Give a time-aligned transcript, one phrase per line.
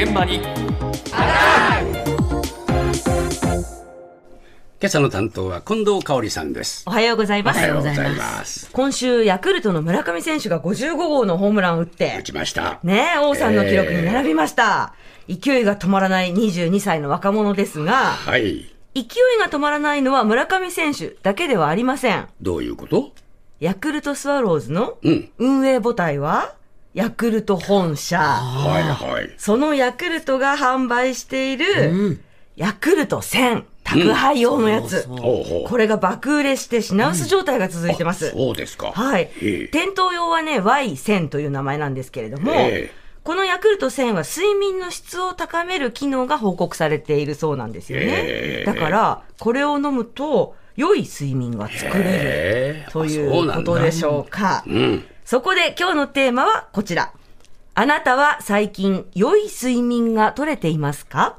[0.00, 0.46] 現場に今
[4.84, 6.84] 朝の担当は近藤香織さんです。
[6.86, 7.56] おはようございます。
[7.56, 8.70] おはようございます。
[8.70, 12.78] 今週、ヤクルトの村上選手が55号のホームランを打って打、ちました。
[12.84, 14.94] ねえ、王さんの記録に並びました。
[15.28, 18.72] 勢いが止まらない22歳の若者ですが、はい。
[18.94, 19.04] 勢い
[19.40, 22.28] が止まらないのは村上選手だけではありません。
[22.40, 23.10] どういうこと？
[23.58, 25.28] ヤクルトスワローズのうん。
[25.38, 26.54] 運営母体は、
[26.98, 28.18] ヤクルト本社。
[28.18, 29.32] はいはい。
[29.38, 32.18] そのヤクルトが販売している、
[32.56, 35.06] ヤクルト1000、宅配用のやつ。
[35.06, 35.68] ほうほう。
[35.68, 38.32] これが爆売れして品薄状態が続いてます。
[38.32, 38.90] そうですか。
[38.90, 39.68] はいええ。
[39.68, 48.06] 店頭用はね、Y1000 という名前なんですけれども、ええこのヤクルト1000は睡眠の質を高める機能が報告されているそうなんですよね。
[48.08, 54.64] ええだから、これを飲むと、良い睡眠が作れるええということでしょうか。
[54.66, 55.04] うん。
[55.30, 57.12] そこで今日のテーマはこちら。
[57.74, 61.36] あなたは最近良い睡眠が取れていますか？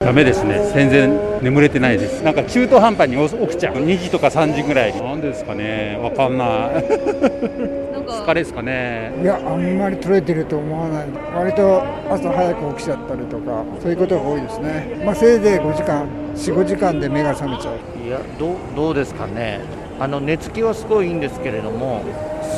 [0.00, 0.72] ダメですね。
[0.74, 2.24] 全然眠れてないです。
[2.24, 3.76] なんか中途半端に起きちゃう。
[3.76, 5.00] 2時とか3時ぐらい。
[5.00, 6.00] なんでですかね。
[6.02, 6.48] わかんない。
[8.08, 9.12] 疲れですかね。
[9.22, 17.76] いや、あんまり取れてると思わない、割と朝早く起きちゃったりとか、そういうことが多いですね、まあ、せいぜい5時間、4、5時間で目が覚めちゃう。
[18.04, 19.60] いやどうどうですかね
[20.02, 22.02] あの寝つきはすごいいいんですけれども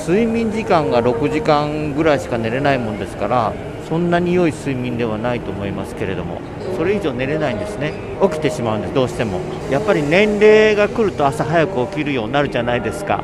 [0.08, 3.52] 睡眠時間が6時間ぐらいしか寝れないもんですから
[3.86, 6.40] そんなに良い睡眠ではないと思いますけれども
[6.78, 7.92] それ以上寝れないんですね。
[8.22, 8.94] 起きてしまうんです。
[8.94, 9.40] どうしても。
[9.70, 13.22] やっぱり年齢が来ると朝早く起きるようになるじゃないですか。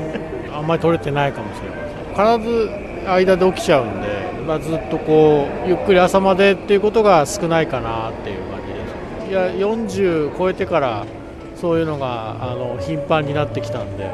[0.52, 2.38] あんまり取れてないかもしれません。
[2.40, 2.70] 必ず
[3.06, 4.08] 間で起きちゃうんで、
[4.46, 9.58] まあ、ずっとこうゆっくり朝までっていうことが少ないかなっていう感じです。
[9.58, 11.04] いや40超えてから
[11.60, 14.10] そういうのがあの頻繁になってきたんで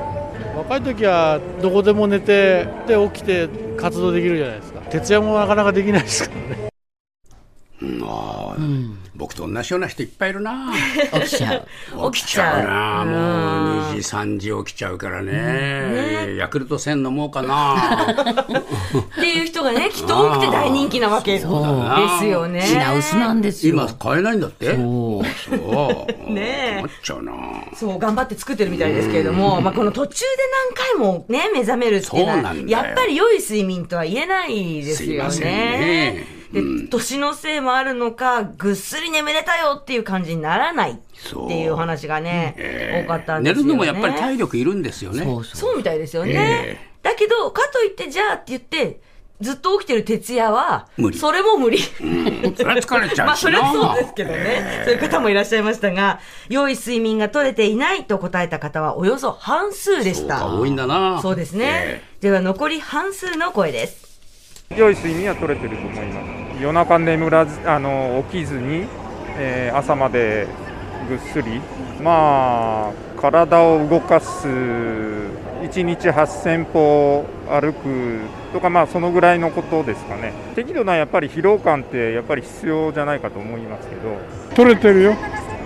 [0.57, 4.81] 若い時はどこでも寝てで起きて活動できるじゃないですか。
[4.83, 6.74] 徹夜もなかなかできないですからね。
[7.85, 10.73] うん僕と同じような人いっぱいいるな。
[11.13, 11.65] 起きちゃ
[11.97, 12.11] う。
[12.13, 13.05] 起きちゃうな。
[13.05, 16.35] もう2時、3時起きちゃうからね。
[16.37, 18.13] ヤクルト1000飲もうかな。
[18.13, 22.63] っていう人がね、 きっと多くて大人気なわけですよね。
[22.63, 23.75] 品薄なんですよ。
[23.75, 25.57] 今買えないんだってそう。
[25.57, 26.33] そう。
[26.33, 27.33] ねえ思っちゃうな。
[27.77, 30.27] そう、頑張って作ってるみたいですけれども、まあ、この途中で
[30.99, 36.44] 何回もね、目覚めるっていうのはそうなんだ、よやっぱり良い睡眠とは言えないですよね。
[36.55, 40.95] すいません年のせいもあるのか、ぐっすり眠れたよっていう感じにならないっ
[41.49, 43.63] ていうお話がね、多かったんですよね。
[43.63, 45.25] 寝るのもやっぱり体力いるんですよね。
[45.25, 45.57] そうそう。
[45.57, 46.33] そうみたいですよね。
[46.35, 49.01] えだけど、かといって、じゃあって言って、
[49.41, 51.79] ずっと起きてる徹夜は無、理それも無理。
[51.79, 53.51] それは疲れちゃまあ、うしな。
[53.51, 54.83] それはそうですけどね。
[54.85, 60.39] そういう方もいらっしゃいましたが、良い睡眠が取れていないと答えた方はおよそ半数でした。
[60.39, 61.21] そうか多いんだな。
[61.21, 61.67] そうですね。
[61.69, 64.05] えでは残り半数の声です。
[64.77, 68.87] 良い睡眠は取れてると思います夜中眠らずあの起きずに、
[69.39, 70.47] えー朝まで
[71.09, 71.61] ぐっすり。
[72.03, 78.21] まあ体を動かす1日8000歩歩く
[78.53, 80.33] とかまあそのぐらいのことですかね。
[80.55, 84.17] 適度なやっぱり疲労感ってやっぱり必要じゃないかと思いますけど。
[84.55, 85.15] 取れてるよ、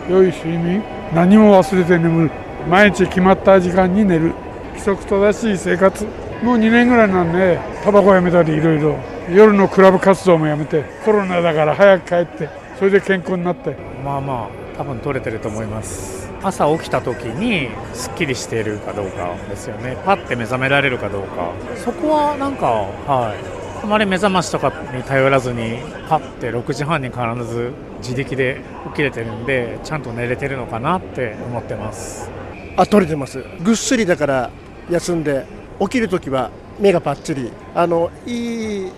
[0.09, 0.83] 良い睡眠、
[1.13, 2.31] 何も忘れて眠る、
[2.69, 4.33] 毎日決まった時間に寝る、
[4.71, 6.05] 規則正しい生活、
[6.43, 8.97] もう2年ぐらいなんで、タバコやめたり、いろいろ、
[9.31, 13.77] 夜のクラブ活動もやめて、コロナだから早く帰って、それで健康になって。
[14.05, 16.31] まあまあ多分取れてると思います。
[16.43, 19.97] 朝起きた時にすっきりしているかどうかですよね。
[20.05, 21.53] パッて目覚められるかどうか。
[21.77, 23.85] そこはなんかはい。
[23.85, 25.79] あまり目覚ましとかに頼らずに
[26.09, 32.31] パッて6時半に必ず自力で起きれてるんでちゃんと寝れてるのかなって思ってます。
[32.77, 33.45] あ取れてます。
[33.63, 34.51] ぐっすりだから
[34.91, 35.45] 休んで
[35.81, 37.53] 起きるときは目がパッチリ。
[37.75, 38.93] あのいい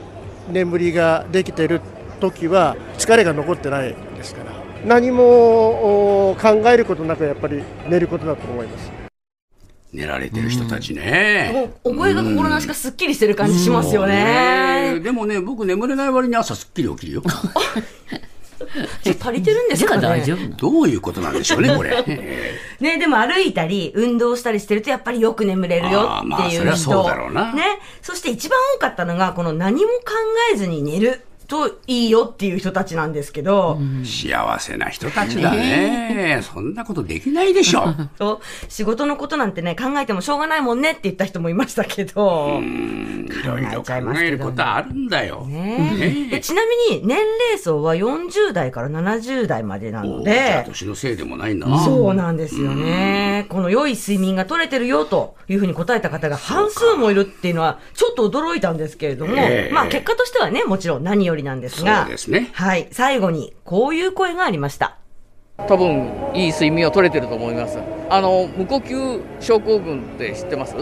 [0.49, 1.81] 眠りができてる
[2.21, 4.53] 時は疲れが残ってないですから
[4.85, 8.93] 何もお考えることなくやっぱり寝ることだと思います
[9.93, 11.51] 寝られてる人たちね。
[11.53, 15.01] もうお声が心なしかすっきりしてる感じしますよね。
[15.03, 17.23] でもね、僕眠れない割に朝すっきり起きるよ。
[19.05, 20.03] 足りてるんですかね？
[20.03, 21.91] 大丈夫どういうことなんでしょうね、これ。
[22.81, 26.61] ね、でも歩いたり、運動したりしてると、やっぱりよく眠れるよっていう人。
[26.61, 27.63] そりゃそうだろうなね。
[28.03, 29.91] そして一番多かったのが、この何も考
[30.53, 31.21] えずに寝る
[31.51, 36.41] といいよっていう人たちなんですけど、幸せな人たちだね。
[36.43, 37.85] そんなことできないでしょ。
[38.17, 38.39] そう。
[38.69, 45.45] 仕事のことなんてね、考えてもしょうがないもんねって言った人もいましたけど、いろいろ考えることあるんだよ。
[45.47, 45.97] ね。
[45.99, 46.29] ね。
[46.31, 51.81] でちなみに年齢層は40代から70代までなのじゃあで、年のせいでもないんだな。
[51.81, 53.47] そうなんですよね。
[53.49, 59.75] この良い睡眠が取れてるよというふうに答えた方が半数もいるっていうのはちょっと驚いたんですけれども、ええ。
[59.75, 62.51] まあ結果としてはね、もちろん何よりりなんですが、そうですね。
[62.53, 64.97] はい、最後にこういう声がありました。
[65.69, 67.79] 多分いい睡眠は取れてると思います。
[68.09, 70.75] あの無呼吸症候群って知ってます？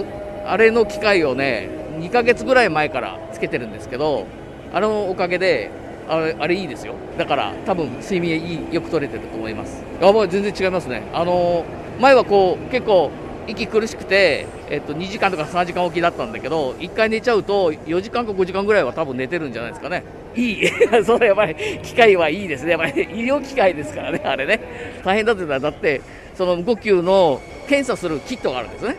[0.46, 1.68] あれの機械をね
[1.98, 4.26] 2ヶ月ぐらい前からつけてるんですけど
[4.72, 5.70] あのおかげで
[6.08, 6.94] あれあれいいですよ。
[7.18, 9.82] だから多分睡眠いいよく取れてると思います。
[10.00, 11.02] あもう全然違いますね。
[11.12, 11.64] あの
[12.00, 13.10] 前はこう結構
[13.48, 20.04] 息苦しくて、えっと、2時間とか3時間おきだったんだけど1回寝ちゃうと4時間か5時間ぐらいは多分寝てるんじゃないですかね
[20.38, 20.70] いい
[21.04, 24.60] それやっぱり機械はいいですねやっぱり医療機械ですからねあれね
[25.04, 26.00] 大変だってだって
[26.34, 28.96] その無呼吸の検査するキットがあるんですね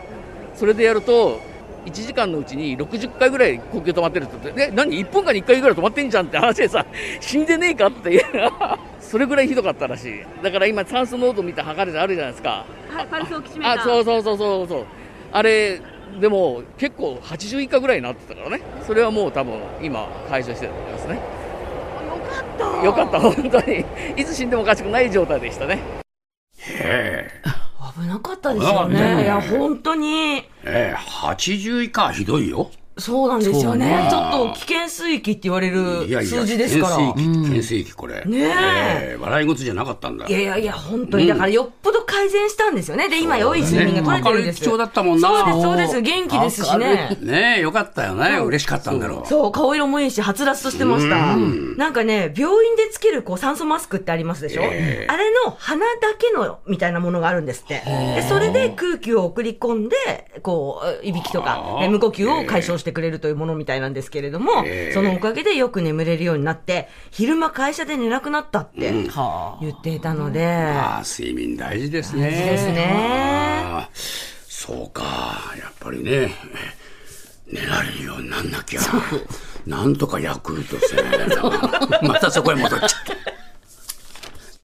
[0.54, 1.40] それでやると
[1.86, 6.84] 1時間のうちに60回ぐらい呼吸止まってるって言って、え、何 ?1 分間に1回ぐらい止まってんじゃんって話でさ、
[7.20, 8.22] 死んでねえかっていう、
[9.00, 10.24] それぐらいひどかったらしい。
[10.42, 12.66] だから今、酸素濃度見た測るのあるじゃないですか。
[12.90, 13.82] はい、パルスオキシメーター。
[13.82, 14.84] あ、そうそうそうそうそう。
[15.32, 15.80] あれ、
[16.18, 18.62] でも結構80以下ぐらいになってたからね。
[18.86, 21.14] それはもう多分今解消してると思いますね。
[21.14, 21.22] よ
[22.22, 22.84] かった。
[22.84, 23.84] よかった、本当に。
[24.16, 25.82] いつ死んでもおかしくない状態でしたね。
[26.58, 27.30] へえ。
[28.00, 29.22] 危なかったですよね。
[29.22, 30.44] いや、本当に。
[30.64, 32.70] ええ、80以下はひどいよ。
[32.98, 33.60] そうなんですよね。
[33.64, 36.96] そうねちょっと危険水域って言われる数字ですから。
[36.96, 38.24] 危険水域、危険水域、これ。
[38.26, 40.26] ねええ笑い事じゃなかったんだ。
[40.26, 41.26] いやいやいや、本当に。
[41.26, 43.08] だからよっぽど改善したんですよね。
[43.08, 44.60] で、今、良い睡眠が取れてるんです。
[44.62, 45.28] 明るい口調だったもんな。
[45.28, 46.00] そうです、そうです。
[46.02, 47.16] 元気ですしね。
[47.20, 48.38] ねえ、よかったよね。
[48.38, 49.28] 嬉しかったんだろう。
[49.28, 51.36] そう、顔色もいいし、はつらつとしてました。
[51.36, 55.06] なんかね、病院でつけるこう酸素マスクってありますでしょ、ええ。
[55.08, 57.82] あれの鼻だけのみたいなものがあるんですって。
[57.84, 59.96] で、それで空気を送り込んで、
[60.42, 64.92] こう、いびきとか無呼吸を解消してくれるというものみたいなんですけれども、ええ。
[64.92, 69.10] そのおかげでよく眠れるようになって、昼間会社で寝なくなったってうん。
[69.60, 70.98] 言っていたので、あ。
[70.98, 72.30] あ、睡眠大事ですね。
[72.30, 73.88] 大事ですね
[74.48, 75.04] そうか。
[75.58, 76.34] やっぱりね、
[77.46, 78.80] 寝られるようになんなきゃ。
[79.66, 83.29] なんとかヤクルト1000またそこへ戻っちゃった。